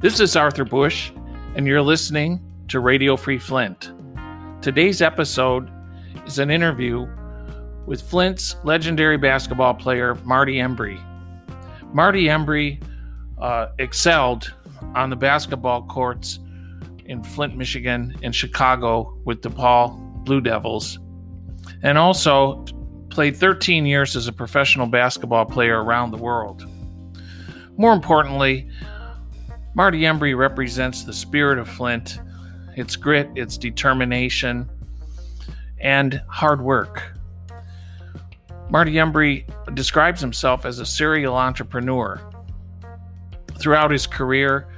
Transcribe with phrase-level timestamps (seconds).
[0.00, 1.12] This is Arthur Bush,
[1.56, 3.92] and you're listening to Radio Free Flint.
[4.62, 5.70] Today's episode
[6.24, 7.06] is an interview
[7.84, 10.98] with Flint's legendary basketball player, Marty Embry.
[11.92, 12.82] Marty Embry
[13.42, 14.54] uh, excelled
[14.94, 16.38] on the basketball courts
[17.04, 20.98] in Flint, Michigan, and Chicago with DePaul Blue Devils,
[21.82, 22.64] and also
[23.10, 26.66] played 13 years as a professional basketball player around the world.
[27.76, 28.66] More importantly,
[29.74, 32.18] Marty Embry represents the spirit of Flint,
[32.76, 34.68] its grit, its determination,
[35.78, 37.12] and hard work.
[38.68, 42.20] Marty Embry describes himself as a serial entrepreneur.
[43.58, 44.68] Throughout his career,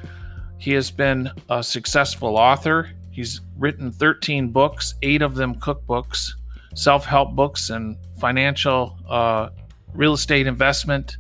[0.59, 2.91] he has been a successful author.
[3.11, 6.33] He's written 13 books, eight of them cookbooks,
[6.75, 9.51] self help books, and financial uh,
[9.93, 11.17] real estate investment,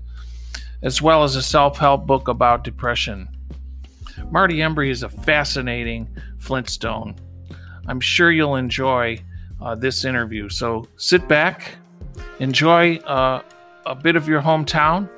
[0.82, 3.28] as well as a self help book about depression.
[4.32, 7.14] Marty Embry is a fascinating Flintstone.
[7.86, 9.22] I'm sure you'll enjoy
[9.60, 10.48] uh, this interview.
[10.48, 11.76] So sit back,
[12.40, 13.42] enjoy uh,
[13.84, 15.10] a bit of your hometown,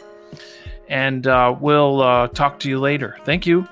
[0.89, 3.17] and uh, we'll uh, talk to you later.
[3.25, 3.69] Thank you.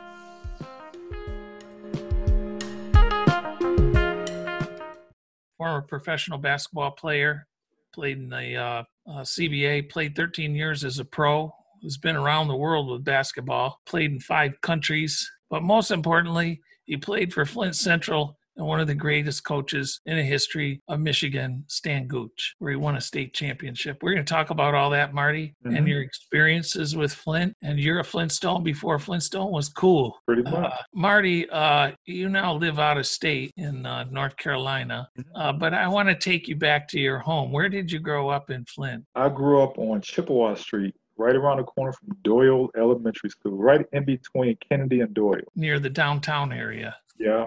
[5.58, 7.48] Former professional basketball player,
[7.92, 12.48] played in the uh, uh, CBA, played 13 years as a pro, who's been around
[12.48, 17.76] the world with basketball, played in five countries, but most importantly, he played for Flint
[17.76, 22.70] Central and one of the greatest coaches in the history of Michigan, Stan Gooch, where
[22.70, 23.98] he won a state championship.
[24.02, 25.76] We're going to talk about all that, Marty, mm-hmm.
[25.76, 27.56] and your experiences with Flint.
[27.62, 30.18] And you're a Flintstone before Flintstone was cool.
[30.26, 30.54] Pretty much.
[30.54, 35.22] Uh, Marty, uh, you now live out of state in uh, North Carolina, mm-hmm.
[35.34, 37.52] Uh, but I want to take you back to your home.
[37.52, 39.04] Where did you grow up in Flint?
[39.14, 43.86] I grew up on Chippewa Street right around the corner from Doyle Elementary School, right
[43.92, 45.40] in between Kennedy and Doyle.
[45.54, 46.96] Near the downtown area.
[47.18, 47.46] Yeah,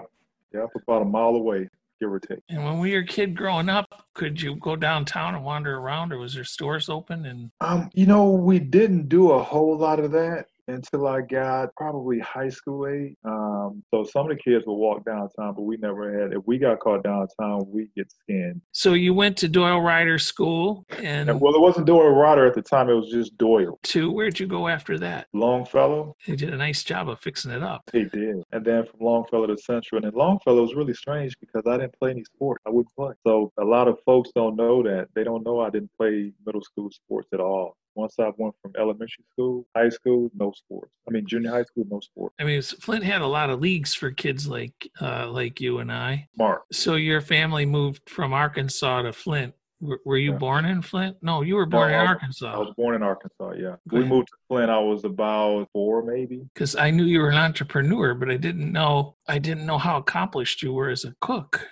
[0.54, 1.68] yeah, about a mile away,
[2.00, 2.40] give or take.
[2.48, 6.12] And when we were a kid growing up, could you go downtown and wander around,
[6.12, 7.26] or was there stores open?
[7.26, 11.74] And um, you know, we didn't do a whole lot of that until I got
[11.76, 13.14] probably high school age.
[13.24, 16.32] Um, so some of the kids would walk downtown, but we never had.
[16.32, 18.60] If we got caught downtown, we get skinned.
[18.72, 22.54] So you went to Doyle Ryder School, and, and well, it wasn't Doyle Ryder at
[22.54, 23.78] the time; it was just Doyle.
[23.84, 25.26] To where'd you go after that?
[25.32, 26.16] Longfellow.
[26.26, 27.82] They did a nice job of fixing it up.
[27.92, 31.62] They did, and then from Longfellow to Central, and then Longfellow was really strange because
[31.66, 32.62] I didn't play any sports.
[32.66, 33.14] I wouldn't play.
[33.26, 35.08] So a lot of folks don't know that.
[35.14, 37.76] They don't know I didn't play middle school sports at all.
[37.96, 40.92] Once I went from elementary school, high school, no sports.
[41.08, 42.34] I mean, junior high school, no sports.
[42.38, 45.90] I mean, Flint had a lot of leagues for kids like uh, like you and
[45.90, 46.28] I.
[46.36, 46.64] Mark.
[46.72, 49.54] So your family moved from Arkansas to Flint.
[49.80, 50.38] were you yeah.
[50.38, 51.16] born in Flint?
[51.22, 52.54] No, you were born no, in I Arkansas.
[52.54, 53.52] I was born in Arkansas.
[53.58, 54.70] Yeah, we moved to Flint.
[54.70, 56.46] I was about four, maybe.
[56.52, 59.96] Because I knew you were an entrepreneur, but I didn't know I didn't know how
[59.96, 61.66] accomplished you were as a cook,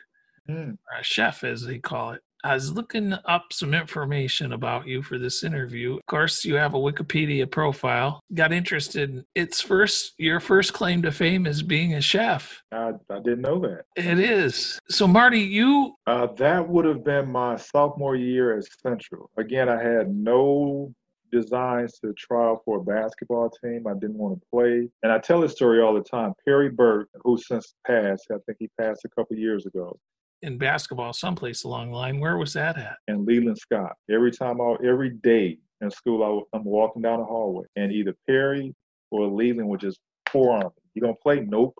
[0.49, 0.73] mm.
[0.73, 2.23] or a chef, as they call it.
[2.45, 5.95] I was looking up some information about you for this interview.
[5.95, 8.21] Of course, you have a Wikipedia profile.
[8.35, 12.63] Got interested in its first, your first claim to fame is being a chef.
[12.71, 13.85] I, I didn't know that.
[13.97, 14.79] It is.
[14.91, 15.95] So, Marty, you.
[16.07, 19.31] Uh, that would have been my sophomore year at Central.
[19.39, 20.93] Again, I had no
[21.33, 23.87] designs to try out for a basketball team.
[23.89, 24.91] I didn't want to play.
[25.03, 26.35] And I tell this story all the time.
[26.45, 29.99] Perry Burke, who since passed, I think he passed a couple years ago,
[30.43, 32.21] in basketball someplace along the line.
[32.21, 32.97] Where was that at?
[33.09, 33.93] In Leland Scott.
[34.11, 38.15] Every time, I, every day in school, I, am walking down the hallway, and either
[38.27, 38.75] Perry
[39.11, 40.01] or Leland would just
[40.31, 40.71] forearm.
[40.95, 41.41] You gonna play?
[41.41, 41.75] Nope.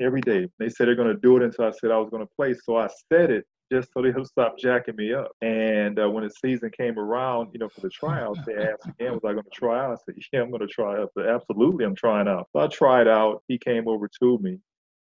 [0.00, 0.48] Every day.
[0.58, 2.54] They said they're gonna do it until I said I was gonna play.
[2.54, 5.32] So I said it just so they'll stop jacking me up.
[5.42, 9.12] And uh, when the season came around, you know, for the tryouts, they asked again,
[9.12, 9.92] was I going to try out?
[9.92, 11.10] I said, yeah, I'm going to try out.
[11.14, 12.48] But absolutely, I'm trying out.
[12.52, 13.42] So I tried out.
[13.48, 14.58] He came over to me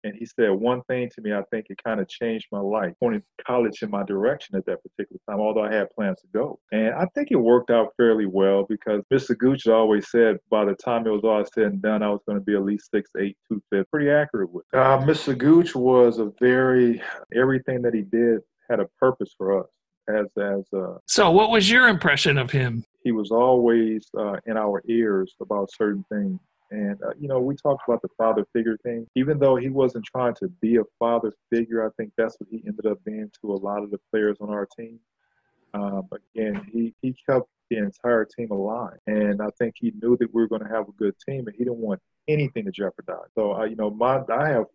[0.05, 2.93] and he said one thing to me, I think it kind of changed my life,
[3.01, 6.61] pointing college in my direction at that particular time, although I had plans to go.
[6.73, 9.37] And I think it worked out fairly well because Mr.
[9.37, 12.39] Gooch always said by the time it was all said and done, I was going
[12.39, 14.79] to be at least six, eight, two fifth, pretty accurate with it.
[14.79, 15.37] Uh, Mr.
[15.37, 17.03] Gooch was a very,
[17.35, 19.67] everything that he did had a purpose for us.
[20.07, 24.57] As, as uh, so what was your impression of him he was always uh, in
[24.59, 26.39] our ears about certain things
[26.75, 29.07] and, uh, you know, we talked about the father figure thing.
[29.15, 32.63] Even though he wasn't trying to be a father figure, I think that's what he
[32.67, 34.99] ended up being to a lot of the players on our team.
[35.73, 38.99] Um, again, he, he kept the entire team alive.
[39.07, 41.55] And I think he knew that we were going to have a good team and
[41.57, 43.31] he didn't want anything to jeopardize.
[43.35, 44.67] So, uh, you know, my I have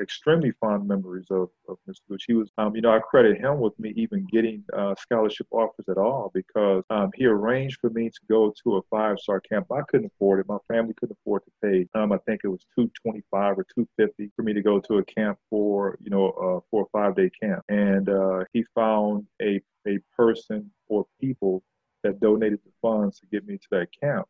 [0.00, 2.00] extremely fond memories of, of Mr.
[2.08, 2.24] Gooch.
[2.26, 5.88] He was, um, you know, I credit him with me even getting uh, scholarship offers
[5.88, 9.66] at all because um, he arranged for me to go to a five-star camp.
[9.72, 10.48] I couldn't afford it.
[10.48, 11.88] My family couldn't afford to pay.
[11.98, 14.98] Um, I think it was two twenty-five or two fifty for me to go to
[14.98, 17.62] a camp for, you know, uh, for a five-day camp.
[17.68, 21.62] And uh, he found a a person or people
[22.04, 24.26] that donated the funds to get me to that camp.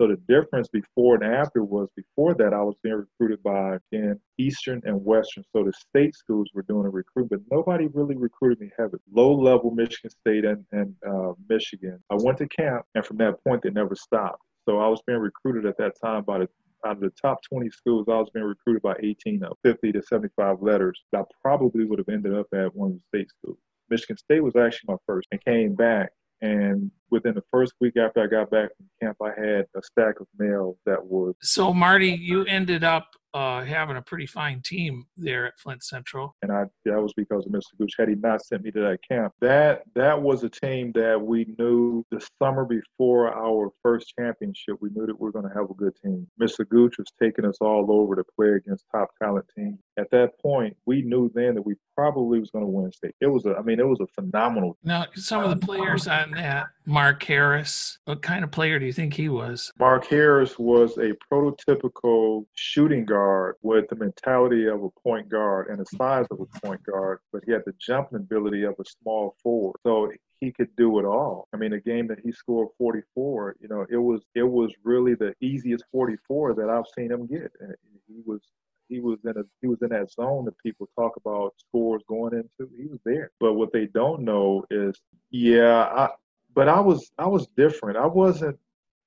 [0.00, 4.18] So the difference before and after was before that I was being recruited by again
[4.38, 5.44] Eastern and Western.
[5.54, 9.00] So the state schools were doing a recruit, but nobody really recruited me heavily.
[9.12, 12.02] Low level Michigan State and, and uh, Michigan.
[12.10, 14.42] I went to camp, and from that point they never stopped.
[14.68, 16.48] So I was being recruited at that time by the
[16.84, 20.02] out of the top 20 schools, I was being recruited by 18 of 50 to
[20.02, 21.00] 75 letters.
[21.14, 23.56] I probably would have ended up at one of the state schools.
[23.88, 26.10] Michigan State was actually my first and came back
[26.42, 30.18] and within the first week after I got back from camp, I had a stack
[30.20, 31.34] of mail that was.
[31.40, 36.36] So, Marty, you ended up uh, having a pretty fine team there at Flint Central.
[36.42, 37.76] And I that was because of Mr.
[37.78, 37.94] Gooch.
[37.98, 41.44] Had he not sent me to that camp, that that was a team that we
[41.58, 45.68] knew the summer before our first championship, we knew that we were going to have
[45.68, 46.26] a good team.
[46.40, 46.66] Mr.
[46.68, 49.80] Gooch was taking us all over to play against top talent teams.
[49.98, 53.14] At that point, we knew then that we probably was going to win state.
[53.20, 54.78] It was a, I mean, it was a phenomenal.
[54.84, 58.92] Now, some of the players on that, Mark Harris, what kind of player do you
[58.92, 59.72] think he was?
[59.78, 65.68] Mark Harris was a prototypical shooting guard guard with the mentality of a point guard
[65.68, 68.84] and the size of a point guard, but he had the jumping ability of a
[68.84, 69.76] small forward.
[69.84, 70.10] So
[70.40, 71.48] he could do it all.
[71.52, 75.14] I mean, a game that he scored 44, you know, it was it was really
[75.14, 77.52] the easiest 44 that I've seen him get.
[77.60, 77.74] And
[78.08, 78.40] he was
[78.88, 82.34] he was in a he was in that zone that people talk about scores going
[82.34, 82.70] into.
[82.76, 83.30] He was there.
[83.40, 85.00] But what they don't know is,
[85.30, 86.08] yeah, I
[86.54, 87.98] but I was I was different.
[87.98, 88.58] I wasn't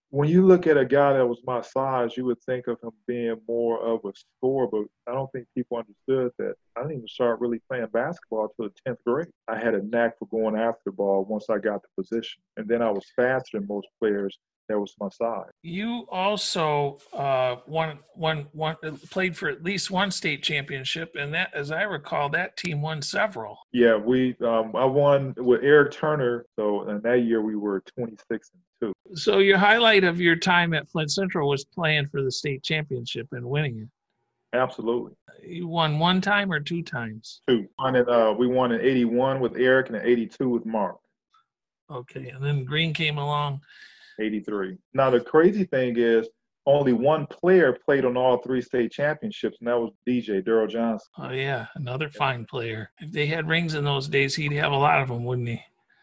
[0.09, 2.91] when you look at a guy that was my size, you would think of him
[3.07, 7.07] being more of a scorer, but I don't think people understood that I didn't even
[7.09, 9.27] start really playing basketball until the 10th grade.
[9.49, 12.41] I had a knack for going after the ball once I got the position.
[12.55, 15.49] And then I was faster than most players that was my side.
[15.63, 18.75] You also uh, won, won, won,
[19.09, 23.01] played for at least one state championship, and that, as I recall, that team won
[23.01, 23.59] several.
[23.71, 26.45] Yeah, we um, I won with Eric Turner.
[26.57, 29.15] So in that year we were 26 and two.
[29.15, 33.27] So your highlight of your time at Flint Central was playing for the state championship
[33.31, 33.87] and winning it.
[34.57, 35.13] Absolutely.
[35.45, 37.41] You won one time or two times?
[37.47, 37.67] Two.
[37.79, 40.97] Won it, uh, we won in 81 with Eric and in 82 with Mark.
[41.89, 43.61] Okay, and then Green came along
[44.19, 44.77] 83.
[44.93, 46.27] Now, the crazy thing is,
[46.67, 51.07] only one player played on all three state championships, and that was DJ Daryl Johnson.
[51.17, 52.91] Oh yeah, another fine player.
[52.99, 55.61] If they had rings in those days, he'd have a lot of them, wouldn't he?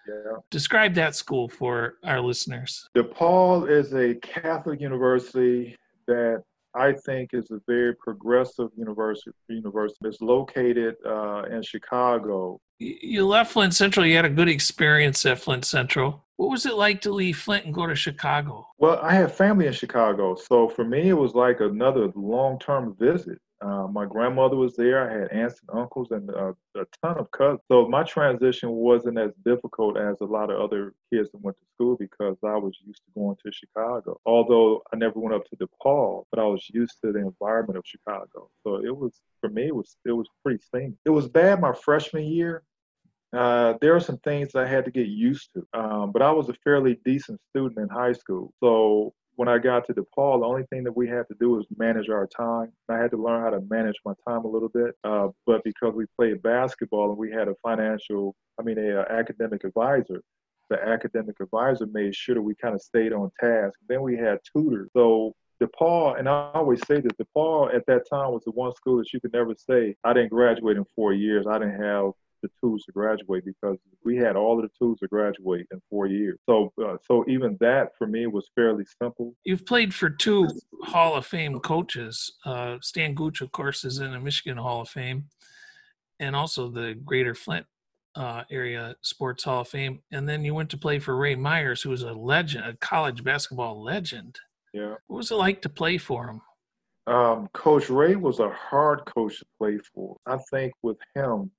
[0.08, 0.36] Yeah.
[0.50, 2.88] Describe that school for our listeners.
[2.96, 5.76] DePaul is a Catholic university
[6.06, 6.42] that
[6.74, 9.30] I think is a very progressive university.
[9.48, 9.98] University.
[10.02, 12.58] It's located uh, in Chicago.
[12.78, 14.04] You left Flint Central.
[14.04, 16.23] You had a good experience at Flint Central.
[16.36, 18.66] What was it like to leave Flint and go to Chicago?
[18.78, 23.38] Well, I have family in Chicago, so for me, it was like another long-term visit.
[23.64, 25.08] Uh, my grandmother was there.
[25.08, 27.60] I had aunts and uncles and uh, a ton of cousins.
[27.70, 31.64] So my transition wasn't as difficult as a lot of other kids that went to
[31.74, 34.20] school because I was used to going to Chicago.
[34.26, 37.84] Although I never went up to DePaul, but I was used to the environment of
[37.86, 38.50] Chicago.
[38.64, 40.98] So it was for me, it was it was pretty seamless.
[41.06, 42.64] It was bad my freshman year.
[43.34, 46.30] Uh, there are some things that I had to get used to, um, but I
[46.30, 48.52] was a fairly decent student in high school.
[48.62, 51.66] So when I got to DePaul, the only thing that we had to do was
[51.76, 52.72] manage our time.
[52.88, 54.94] I had to learn how to manage my time a little bit.
[55.02, 59.12] Uh, but because we played basketball and we had a financial, I mean, a, a
[59.12, 60.22] academic advisor,
[60.70, 63.74] the academic advisor made sure that we kind of stayed on task.
[63.88, 64.90] Then we had tutors.
[64.92, 68.98] So DePaul, and I always say this, DePaul at that time was the one school
[68.98, 71.46] that you could never say, I didn't graduate in four years.
[71.48, 72.12] I didn't have
[72.44, 76.06] the tools to graduate because we had all of the tools to graduate in four
[76.06, 76.38] years.
[76.48, 79.34] So, uh, so even that for me was fairly simple.
[79.44, 80.48] You've played for two
[80.82, 82.34] Hall of Fame coaches.
[82.44, 85.24] Uh, Stan Gooch, of course, is in the Michigan Hall of Fame,
[86.20, 87.66] and also the Greater Flint
[88.14, 90.00] uh, area Sports Hall of Fame.
[90.12, 93.24] And then you went to play for Ray Myers, who was a legend, a college
[93.24, 94.38] basketball legend.
[94.72, 94.94] Yeah.
[95.06, 96.40] What was it like to play for him?
[97.06, 100.16] Um, coach Ray was a hard coach to play for.
[100.26, 101.50] I think with him,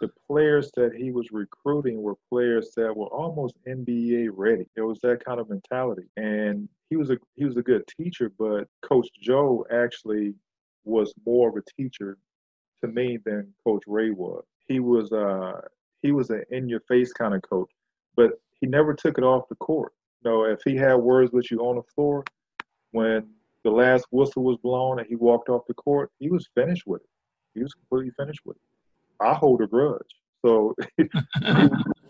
[0.00, 4.66] the players that he was recruiting were players that were almost NBA ready.
[4.76, 6.08] It was that kind of mentality.
[6.16, 10.34] And he was a he was a good teacher, but Coach Joe actually
[10.84, 12.18] was more of a teacher
[12.82, 14.44] to me than Coach Ray was.
[14.68, 15.60] He was uh
[16.02, 17.70] he was an in your face kind of coach,
[18.16, 19.92] but he never took it off the court.
[20.22, 22.24] You know, if he had words with you on the floor,
[22.92, 23.28] when
[23.64, 27.02] the last whistle was blown and he walked off the court, he was finished with
[27.02, 27.08] it
[27.54, 28.75] He was completely finished with it.
[29.20, 30.02] I hold a grudge.
[30.44, 31.04] So he,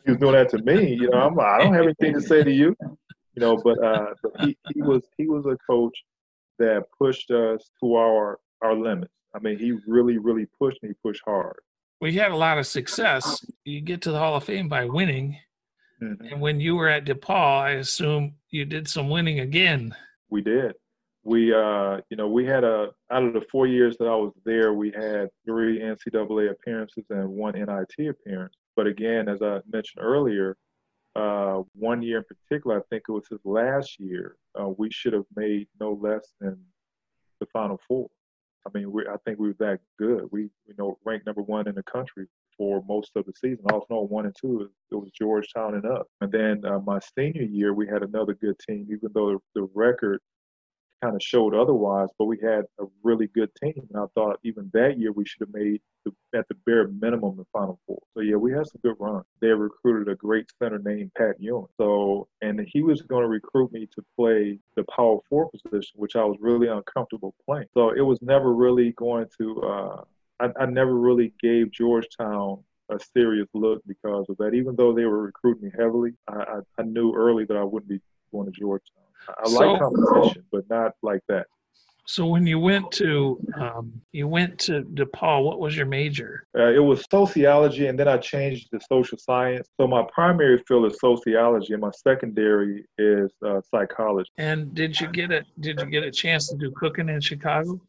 [0.07, 0.95] was doing that to me.
[0.95, 2.77] You know, I'm like, I don't have anything to say to you.
[2.81, 5.97] You know, but uh, but he, he was he was a coach
[6.59, 9.13] that pushed us to our our limits.
[9.35, 11.57] I mean, he really really pushed me, pushed hard.
[12.01, 13.45] We had a lot of success.
[13.65, 15.39] You get to the Hall of Fame by winning.
[16.03, 16.27] Mm-hmm.
[16.27, 19.95] And when you were at DePaul, I assume you did some winning again.
[20.29, 20.75] We did.
[21.27, 24.33] We, uh, you know, we had a out of the four years that I was
[24.45, 28.55] there, we had three NCAA appearances and one NIT appearance.
[28.77, 30.57] But again, as I mentioned earlier,
[31.17, 35.15] uh, one year in particular, I think it was his last year, uh, we should
[35.15, 36.57] have made no less than
[37.41, 38.09] the Final Four.
[38.65, 40.29] I mean, we, I think we were that good.
[40.31, 43.65] We, you know, ranked number one in the country for most of the season.
[43.73, 44.71] I was no one and two.
[44.93, 46.07] It was Georgetown and up.
[46.21, 50.21] And then uh, my senior year, we had another good team, even though the record
[51.03, 52.09] kind of showed otherwise.
[52.19, 55.41] But we had a really good team, and I thought even that year we should
[55.41, 58.01] have made the, at the bare minimum the Final Four.
[58.15, 59.25] So yeah, we had some good runs.
[59.41, 61.67] They recruited a great center named Pat Ewing.
[61.79, 66.17] So and he was going to recruit me to play the power four position, which
[66.17, 67.69] I was really uncomfortable playing.
[67.75, 69.63] So it was never really going to.
[69.63, 70.03] Uh,
[70.39, 74.55] I, I never really gave Georgetown a serious look because of that.
[74.55, 77.89] Even though they were recruiting me heavily, I, I, I knew early that I wouldn't
[77.89, 78.01] be
[78.37, 79.03] going to Georgetown.
[79.29, 81.47] I so, like competition, but not like that.
[82.09, 86.47] So when you went to um, you went to DePaul, what was your major?
[86.57, 89.69] Uh, it was sociology, and then I changed to social science.
[89.79, 94.31] So my primary field is sociology, and my secondary is uh, psychology.
[94.39, 97.81] And did you get a did you get a chance to do cooking in Chicago?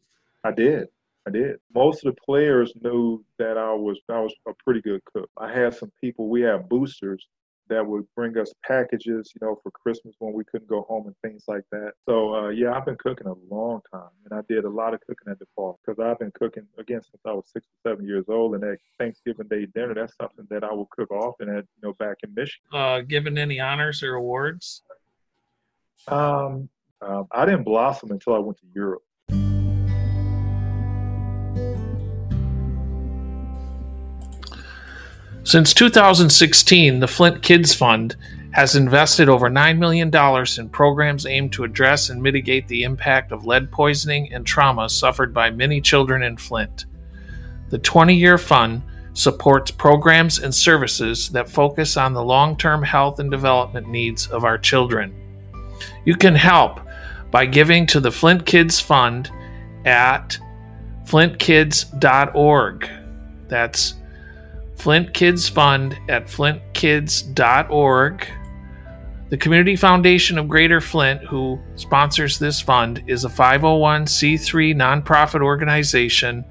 [0.42, 0.88] I did.
[1.26, 1.56] I did.
[1.72, 5.30] Most of the players knew that I was I was a pretty good cook.
[5.36, 6.28] I had some people.
[6.28, 7.24] We had boosters
[7.68, 11.16] that would bring us packages, you know, for Christmas when we couldn't go home and
[11.22, 11.92] things like that.
[12.08, 15.00] So uh, yeah, I've been cooking a long time, and I did a lot of
[15.00, 18.24] cooking at DePaul because I've been cooking again since I was six or seven years
[18.28, 18.54] old.
[18.54, 21.94] And at Thanksgiving Day dinner, that's something that I will cook often at you know
[21.94, 22.66] back in Michigan.
[22.72, 24.82] Uh, given any honors or awards?
[26.06, 26.68] Um,
[27.00, 29.02] um, I didn't blossom until I went to Europe.
[35.48, 38.16] Since 2016, the Flint Kids Fund
[38.50, 40.14] has invested over $9 million
[40.58, 45.32] in programs aimed to address and mitigate the impact of lead poisoning and trauma suffered
[45.32, 46.84] by many children in Flint.
[47.70, 48.82] The 20 year fund
[49.14, 54.44] supports programs and services that focus on the long term health and development needs of
[54.44, 55.14] our children.
[56.04, 56.78] You can help
[57.30, 59.30] by giving to the Flint Kids Fund
[59.86, 60.38] at
[61.06, 62.90] flintkids.org.
[63.46, 63.94] That's
[64.78, 68.28] Flint Kids Fund at flintkids.org.
[69.28, 76.44] The Community Foundation of Greater Flint, who sponsors this fund, is a 501c3 nonprofit organization,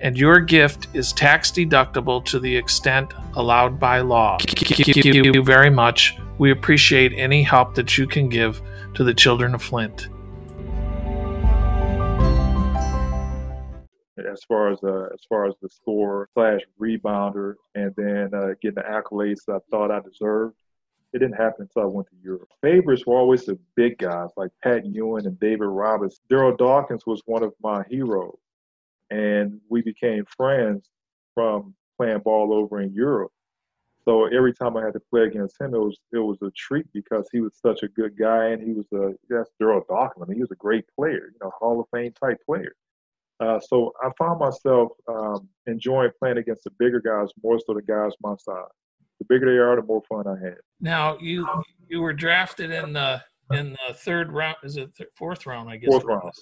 [0.00, 4.38] and your gift is tax deductible to the extent allowed by law.
[4.38, 6.16] Thank you very much.
[6.38, 8.62] We appreciate any help that you can give
[8.94, 10.08] to the children of Flint.
[14.26, 18.76] As far as uh, as far as the score slash rebounder, and then uh, getting
[18.76, 20.56] the accolades that I thought I deserved.
[21.14, 22.50] It didn't happen until I went to Europe.
[22.60, 26.20] Favorites were always the big guys like Pat Ewing and David Roberts.
[26.30, 28.36] Darryl Dawkins was one of my heroes,
[29.10, 30.90] and we became friends
[31.34, 33.32] from playing ball over in Europe.
[34.04, 36.86] So every time I had to play against him, it was it was a treat
[36.92, 40.22] because he was such a good guy, and he was a that's Darryl Dawkins.
[40.22, 42.72] I mean, he was a great player, you know, Hall of Fame type player.
[43.40, 47.82] Uh, so I found myself um, enjoying playing against the bigger guys more so the
[47.82, 48.64] guys my size.
[49.20, 50.58] The bigger they are, the more fun I had.
[50.80, 51.46] Now you
[51.88, 54.56] you were drafted in the in the third round.
[54.62, 55.70] Is it th- fourth round?
[55.70, 55.90] I guess.
[55.90, 56.32] Fourth round.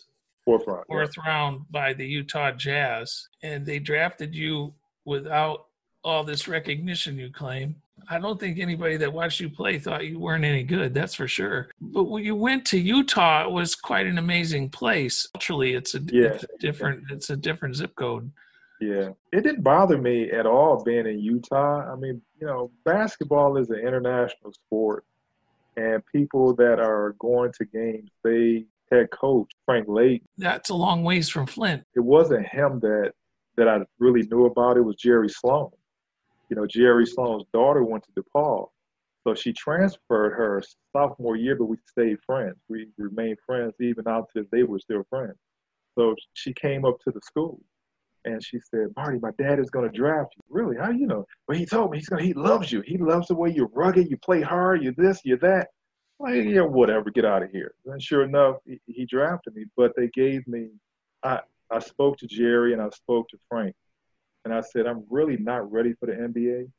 [0.45, 0.85] Fourth round.
[0.87, 1.31] Fourth yeah.
[1.31, 4.75] round by the Utah Jazz, and they drafted you
[5.05, 5.67] without
[6.05, 7.77] all this recognition you claim.
[8.09, 10.95] I don't think anybody that watched you play thought you weren't any good.
[10.95, 11.69] That's for sure.
[11.81, 15.27] But when you went to Utah, it was quite an amazing place.
[15.35, 16.29] Culturally, it's a, yeah.
[16.29, 18.31] it's a different it's a different zip code.
[18.81, 21.91] Yeah, it didn't bother me at all being in Utah.
[21.91, 25.05] I mean, you know, basketball is an international sport,
[25.77, 30.23] and people that are going to games, they head coach Frank Layden.
[30.39, 31.85] That's a long ways from Flint.
[31.95, 33.13] It wasn't him that
[33.57, 34.77] that I really knew about.
[34.77, 35.71] It was Jerry Sloan
[36.49, 38.69] you know, Jerry Sloan's daughter went to DePaul.
[39.27, 40.63] So she transferred her
[40.93, 42.57] sophomore year, but we stayed friends.
[42.69, 45.37] We remained friends even to they were still friends.
[45.99, 47.61] So she came up to the school
[48.25, 50.43] and she said, Marty, my dad is going to draft you.
[50.49, 50.77] Really?
[50.77, 51.25] How you know?
[51.49, 52.83] Well, he told me he's to, he loves you.
[52.87, 54.11] He loves the way you're rugged.
[54.11, 54.83] You play hard.
[54.83, 55.69] You're this, you're that.
[56.21, 57.11] Like, yeah, whatever.
[57.11, 57.75] Get out of here.
[57.87, 59.65] And sure enough, he, he drafted me.
[59.77, 60.69] But they gave me,
[61.25, 63.75] I, I spoke to Jerry and I spoke to Frank
[64.47, 66.71] and I said, I'm really not ready for the NBA.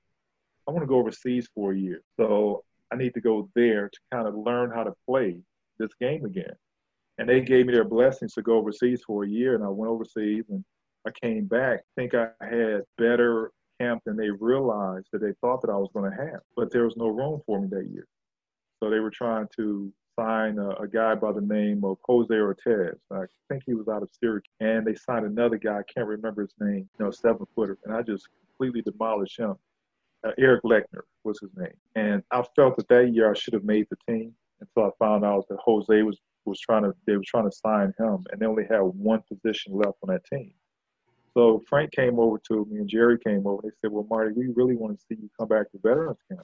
[0.68, 2.02] I want to go overseas for a year.
[2.18, 5.38] So I need to go there to kind of learn how to play
[5.78, 6.54] this game again.
[7.18, 9.92] And they gave me their blessings to go overseas for a year, and I went
[9.92, 10.64] overseas and
[11.06, 11.80] I came back.
[11.80, 15.90] I think I had better camp than they realized that they thought that I was
[15.94, 18.08] going to have, but there was no room for me that year.
[18.82, 23.00] So they were trying to sign a, a, guy by the name of Jose Ortiz.
[23.12, 24.52] I think he was out of Syracuse.
[24.60, 27.78] And they signed another guy, I can't remember his name, you know, seven footer.
[27.86, 29.56] And I just completely demolished him.
[30.26, 31.78] Uh, Eric Leckner was his name.
[31.96, 35.24] And I felt that that year I should have made the team until I found
[35.24, 38.46] out that Jose was, was trying to, they were trying to sign him and they
[38.46, 40.52] only had one position left on that team.
[41.36, 43.62] So Frank came over to me and Jerry came over.
[43.62, 46.42] They said, well, Marty, we really want to see you come back to Veterans Camp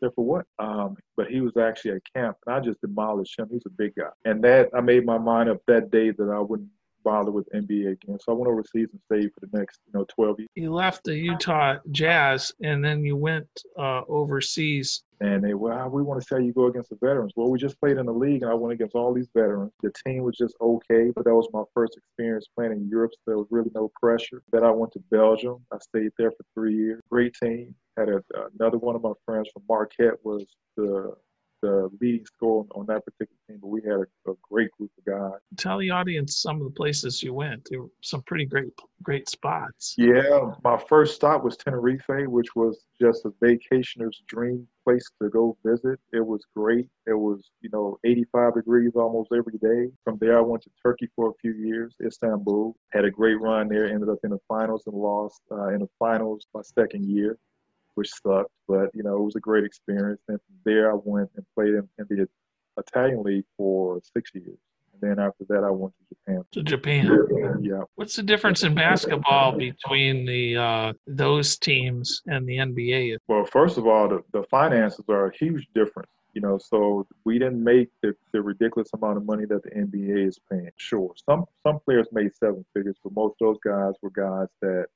[0.00, 0.46] there for what?
[0.58, 3.48] Um, but he was actually at camp, and I just demolished him.
[3.50, 6.40] He's a big guy, and that I made my mind up that day that I
[6.40, 6.68] wouldn't
[7.04, 8.18] bother with NBA again.
[8.20, 10.48] So I went overseas and stayed for the next, you know, 12 years.
[10.54, 15.02] You left the Utah Jazz, and then you went uh, overseas.
[15.20, 17.32] And they, well, we want to how you go against the veterans.
[17.36, 19.72] Well, we just played in the league, and I went against all these veterans.
[19.82, 23.20] The team was just okay, but that was my first experience playing in Europe, so
[23.26, 24.42] there was really no pressure.
[24.50, 25.64] Then I went to Belgium.
[25.72, 27.00] I stayed there for three years.
[27.10, 27.74] Great team.
[27.96, 28.22] Had a,
[28.58, 30.44] another one of my friends from Marquette was
[30.76, 31.14] the
[31.64, 35.04] the leading scorer on that particular team, but we had a, a, great group of
[35.04, 35.40] guys.
[35.56, 37.66] Tell the audience some of the places you went.
[37.70, 39.94] There were some pretty great, great spots.
[39.96, 45.56] Yeah, my first stop was Tenerife, which was just a vacationer's dream place to go
[45.64, 45.98] visit.
[46.12, 46.86] It was great.
[47.06, 49.90] It was, you know, 85 degrees almost every day.
[50.04, 52.76] From there, I went to Turkey for a few years, Istanbul.
[52.92, 53.86] Had a great run there.
[53.86, 57.38] Ended up in the finals and lost uh, in the finals my second year
[57.94, 60.20] which sucked, but you know it was a great experience.
[60.28, 62.28] And from there, I went and played in, in the
[62.78, 64.58] Italian league for six years.
[64.92, 66.44] And then after that, I went to Japan.
[66.52, 67.58] To Japan.
[67.62, 67.82] Yeah.
[67.96, 73.18] What's the difference in basketball between the uh, those teams and the NBA?
[73.28, 76.10] Well, first of all, the, the finances are a huge difference.
[76.32, 80.26] You know, so we didn't make the, the ridiculous amount of money that the NBA
[80.26, 80.70] is paying.
[80.76, 84.86] Sure, some some players made seven figures, but most of those guys were guys that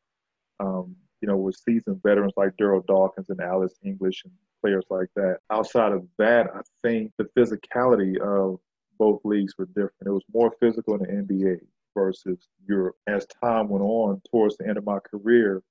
[0.58, 5.08] um, you know, with seasoned veterans like Darryl Dawkins and Alex English and players like
[5.16, 5.38] that.
[5.50, 8.60] Outside of that, I think the physicality of
[8.98, 10.06] both leagues were different.
[10.06, 11.58] It was more physical in the NBA
[11.94, 12.96] versus Europe.
[13.06, 15.62] As time went on, towards the end of my career,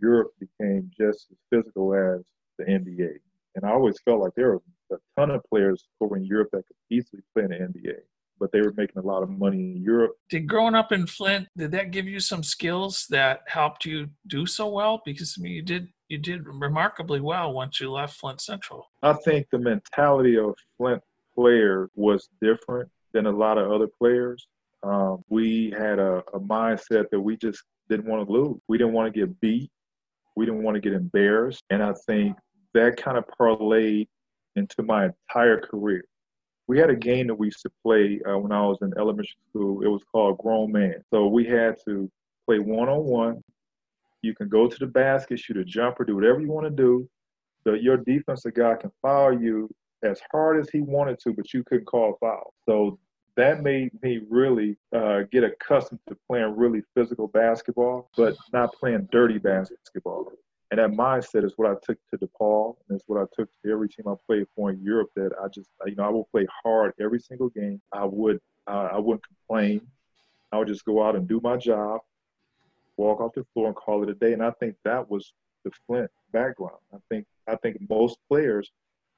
[0.00, 2.22] Europe became just as physical as
[2.58, 3.18] the NBA.
[3.56, 6.66] And I always felt like there was a ton of players over in Europe that
[6.66, 8.00] could easily play in the NBA
[8.40, 10.16] but they were making a lot of money in Europe.
[10.30, 14.46] Did growing up in Flint, did that give you some skills that helped you do
[14.46, 15.02] so well?
[15.04, 18.90] Because I mean, you did you did remarkably well once you left Flint Central.
[19.02, 21.02] I think the mentality of Flint
[21.34, 24.48] players was different than a lot of other players.
[24.82, 28.58] Um, we had a, a mindset that we just didn't want to lose.
[28.66, 29.70] We didn't want to get beat.
[30.36, 31.62] We didn't want to get embarrassed.
[31.70, 32.36] And I think
[32.74, 34.08] that kind of parlayed
[34.56, 36.04] into my entire career
[36.70, 39.34] we had a game that we used to play uh, when I was in elementary
[39.48, 39.82] school.
[39.82, 41.02] It was called Grown Man.
[41.12, 42.08] So we had to
[42.46, 43.42] play one on one.
[44.22, 47.08] You can go to the basket, shoot a jumper, do whatever you want to do.
[47.64, 49.68] The, your defensive guy can foul you
[50.04, 52.54] as hard as he wanted to, but you couldn't call a foul.
[52.68, 53.00] So
[53.36, 59.08] that made me really uh, get accustomed to playing really physical basketball, but not playing
[59.10, 60.30] dirty basketball.
[60.70, 63.72] And that mindset is what I took to DePaul, and it's what I took to
[63.72, 65.10] every team I played for in Europe.
[65.16, 67.80] That I just, you know, I will play hard every single game.
[67.92, 69.80] I would, uh, I wouldn't complain.
[70.52, 72.00] I would just go out and do my job,
[72.96, 74.32] walk off the floor, and call it a day.
[74.32, 75.32] And I think that was
[75.64, 76.78] the Flint background.
[76.94, 78.70] I think, I think most players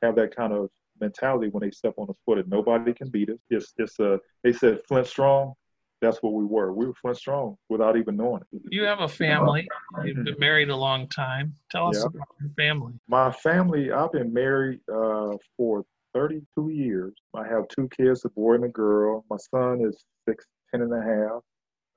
[0.03, 3.29] have that kind of mentality when they step on the foot, and nobody can beat
[3.29, 3.39] us.
[3.51, 4.19] It's, it's a.
[4.43, 5.55] They said Flint strong
[6.03, 6.73] that's what we were.
[6.73, 8.63] We were Flint Strong without even knowing it.
[8.71, 9.67] You have a family.
[10.05, 11.55] You've been married a long time.
[11.71, 12.07] Tell us yeah.
[12.07, 12.95] about your family.
[13.09, 17.15] My family, I've been married uh, for 32 years.
[17.35, 19.25] I have two kids, a boy and a girl.
[19.31, 21.41] My son is six, ten and a half.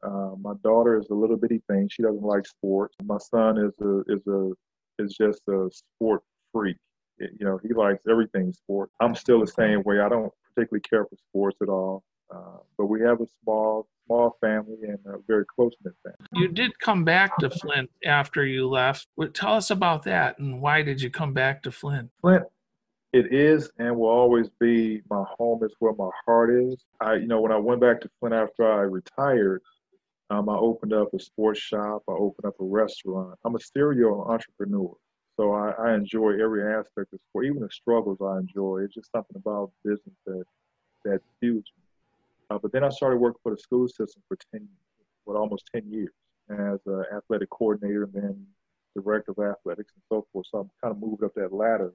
[0.03, 1.89] Uh, my daughter is a little bitty thing.
[1.91, 2.95] She doesn't like sports.
[3.03, 4.51] My son is a is a
[4.99, 6.21] is just a sport
[6.53, 6.77] freak.
[7.17, 8.91] It, you know, he likes everything sport.
[9.01, 9.99] I'm still the same way.
[9.99, 12.03] I don't particularly care for sports at all.
[12.33, 16.17] Uh, but we have a small small family and a very close knit family.
[16.33, 19.07] You did come back to Flint after you left.
[19.33, 22.09] Tell us about that and why did you come back to Flint?
[22.21, 22.43] Flint,
[23.13, 25.59] it is and will always be my home.
[25.63, 26.75] It's where my heart is.
[27.01, 29.61] I, you know, when I went back to Flint after I retired,
[30.29, 32.03] um, I opened up a sports shop.
[32.09, 33.37] I opened up a restaurant.
[33.45, 34.93] I'm a serial entrepreneur.
[35.37, 38.83] So I, I enjoy every aspect of sport, even the struggles I enjoy.
[38.83, 40.43] It's just something about business that
[41.03, 41.84] that fuels me.
[42.49, 44.67] Uh, but then I started working for the school system for 10,
[45.23, 46.11] what, almost 10 years.
[46.49, 48.45] as an athletic coordinator and then
[48.95, 50.45] director of athletics and so forth.
[50.51, 51.93] So I'm kind of moved up that ladder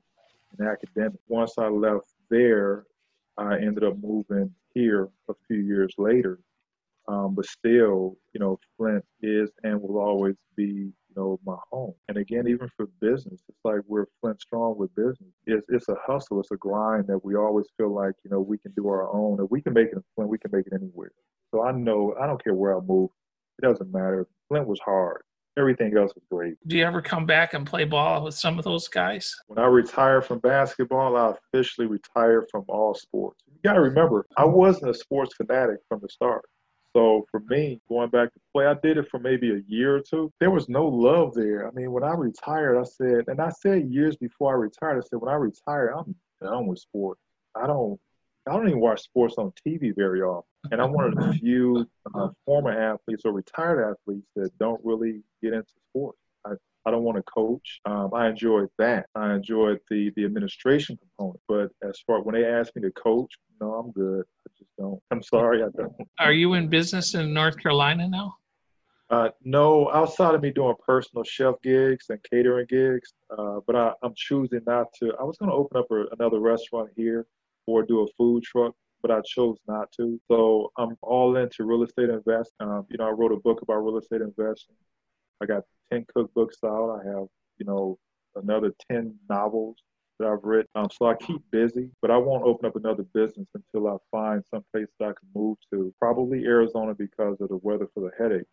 [0.58, 1.22] in academics.
[1.28, 2.84] Once I left there,
[3.38, 6.38] I ended up moving here a few years later.
[7.08, 11.94] Um, but still, you know, Flint is and will always be, you know, my home.
[12.08, 12.54] And again, mm-hmm.
[12.54, 15.30] even for business, it's like we're Flint strong with business.
[15.46, 18.58] It's, it's a hustle, it's a grind that we always feel like, you know, we
[18.58, 19.42] can do our own.
[19.42, 21.12] If we can make it in Flint, we can make it anywhere.
[21.52, 23.10] So I know, I don't care where I move,
[23.58, 24.26] it doesn't matter.
[24.48, 25.22] Flint was hard.
[25.58, 26.54] Everything else was great.
[26.68, 29.34] Do you ever come back and play ball with some of those guys?
[29.48, 33.42] When I retired from basketball, I officially retired from all sports.
[33.46, 36.44] You got to remember, I wasn't a sports fanatic from the start.
[36.94, 40.00] So for me, going back to play, I did it for maybe a year or
[40.00, 40.32] two.
[40.40, 41.68] There was no love there.
[41.68, 45.06] I mean, when I retired, I said, and I said years before I retired, I
[45.06, 47.20] said, when I retire, I'm done with sports.
[47.54, 47.98] I don't,
[48.48, 50.48] I don't even watch sports on TV very often.
[50.72, 55.22] And I'm one of the few uh, former athletes or retired athletes that don't really
[55.42, 56.18] get into sports.
[56.44, 56.52] I,
[56.86, 57.80] I don't want to coach.
[57.84, 59.06] Um, I enjoyed that.
[59.14, 61.40] I enjoyed the the administration component.
[61.46, 64.24] But as far when they ask me to coach, no, I'm good.
[64.48, 64.50] I
[64.80, 65.00] don't.
[65.10, 65.92] I'm sorry, I don't.
[66.18, 68.36] Are you in business in North Carolina now?
[69.10, 73.92] Uh, no, outside of me doing personal chef gigs and catering gigs, uh, but I,
[74.04, 75.12] am choosing not to.
[75.18, 77.26] I was going to open up a, another restaurant here
[77.66, 80.20] or do a food truck, but I chose not to.
[80.28, 82.54] So I'm all into real estate investing.
[82.60, 84.76] Um, you know, I wrote a book about real estate investing.
[85.42, 87.00] I got 10 cookbooks out.
[87.00, 87.26] I have,
[87.58, 87.98] you know,
[88.36, 89.76] another 10 novels
[90.20, 90.68] that I've written.
[90.74, 94.44] Um, so I keep busy, but I won't open up another business until I find
[94.54, 95.92] some place that I can move to.
[95.98, 98.50] Probably Arizona because of the weather for the headaches.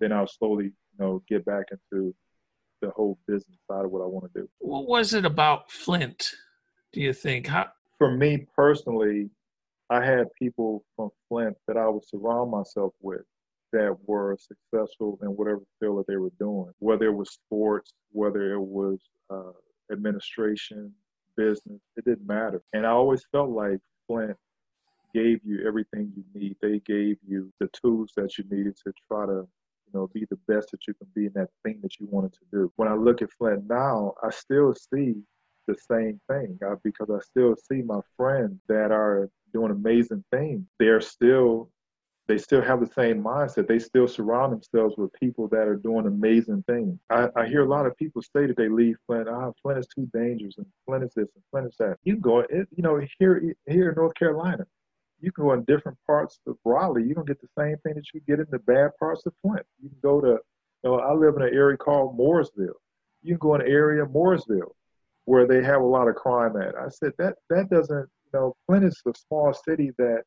[0.00, 2.14] Then I'll slowly, you know, get back into
[2.80, 4.48] the whole business side of what I want to do.
[4.60, 6.30] What was it about Flint?
[6.92, 7.48] Do you think?
[7.48, 7.68] How?
[7.98, 9.28] For me personally,
[9.90, 13.22] I had people from Flint that I would surround myself with
[13.72, 18.52] that were successful in whatever field that they were doing, whether it was sports, whether
[18.52, 18.98] it was
[19.30, 19.52] uh,
[19.92, 20.92] administration,
[21.36, 22.62] business, it didn't matter.
[22.72, 24.36] And I always felt like Flint
[25.14, 26.56] gave you everything you need.
[26.60, 29.46] They gave you the tools that you needed to try to,
[29.86, 32.32] you know, be the best that you can be in that thing that you wanted
[32.34, 32.72] to do.
[32.76, 35.14] When I look at Flint now, I still see
[35.68, 40.66] the same thing uh, because I still see my friends that are doing amazing things.
[40.78, 41.70] They're still
[42.28, 43.66] they still have the same mindset.
[43.66, 46.98] They still surround themselves with people that are doing amazing things.
[47.10, 49.28] I, I hear a lot of people say that they leave Flint.
[49.28, 51.98] Ah, Flint is too dangerous, and Flint is this, and Flint is that.
[52.04, 54.64] You go, you know, here here in North Carolina,
[55.20, 57.04] you can go in different parts of Raleigh.
[57.04, 59.66] You don't get the same thing that you get in the bad parts of Flint.
[59.82, 60.38] You can go to, you
[60.84, 62.78] know, I live in an area called Mooresville.
[63.22, 64.72] You can go in an area Mooresville
[65.24, 66.74] where they have a lot of crime at.
[66.76, 70.22] I said that that doesn't, you know, Flint is a small city that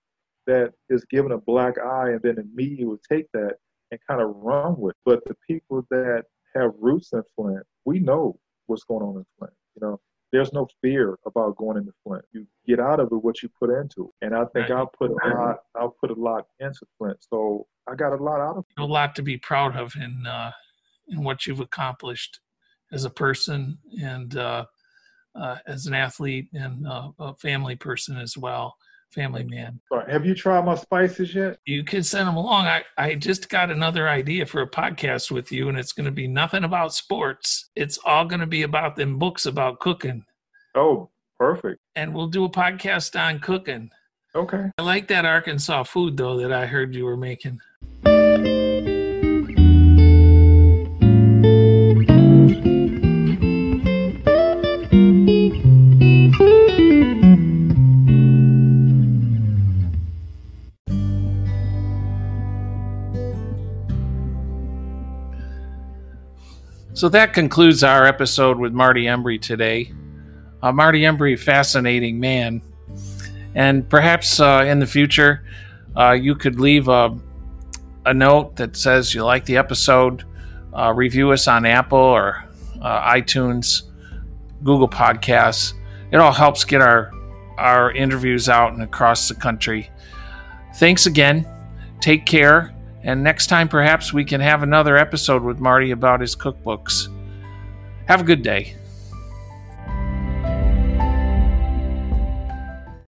[0.47, 3.55] that is given a black eye and then the media will take that
[3.91, 4.95] and kind of run with.
[5.05, 6.23] But the people that
[6.55, 9.53] have roots in Flint, we know what's going on in Flint.
[9.75, 9.99] You know,
[10.31, 12.25] there's no fear about going into Flint.
[12.31, 14.25] You get out of it what you put into it.
[14.25, 17.17] And I think I'll put a lot I'll put a lot into Flint.
[17.21, 18.81] So I got a lot out of it.
[18.81, 20.51] A lot to be proud of in uh
[21.07, 22.39] in what you've accomplished
[22.91, 24.65] as a person and uh,
[25.35, 28.75] uh as an athlete and uh, a family person as well
[29.15, 29.79] family man.
[30.07, 31.57] Have you tried my spices yet?
[31.65, 32.67] You can send them along.
[32.67, 36.11] I, I just got another idea for a podcast with you, and it's going to
[36.11, 37.69] be nothing about sports.
[37.75, 40.25] It's all going to be about them books about cooking.
[40.75, 41.79] Oh, perfect.
[41.95, 43.89] And we'll do a podcast on cooking.
[44.35, 44.69] Okay.
[44.77, 47.61] I like that Arkansas food, though, that I heard you were making.
[66.95, 69.91] So that concludes our episode with Marty Embry today.
[70.61, 72.61] Uh, Marty Embry, fascinating man.
[73.53, 75.45] And perhaps uh, in the future,
[75.97, 77.13] uh, you could leave a,
[78.05, 80.23] a note that says you like the episode,
[80.73, 82.45] uh, review us on Apple or
[82.81, 83.83] uh, iTunes,
[84.63, 85.73] Google Podcasts.
[86.11, 87.11] It all helps get our,
[87.57, 89.89] our interviews out and across the country.
[90.75, 91.45] Thanks again.
[91.99, 92.73] Take care
[93.05, 97.07] and next time, perhaps we can have another episode with Marty about his cookbooks.
[98.07, 98.75] Have a good day.